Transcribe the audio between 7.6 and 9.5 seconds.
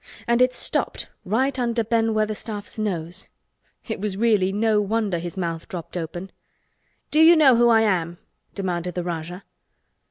I am?" demanded the Rajah.